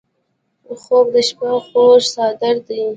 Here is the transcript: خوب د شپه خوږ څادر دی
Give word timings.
خوب 0.81 1.05
د 1.15 1.17
شپه 1.27 1.49
خوږ 1.67 2.01
څادر 2.13 2.55
دی 2.67 2.81